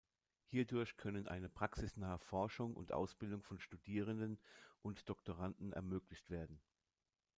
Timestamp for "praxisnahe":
1.47-2.17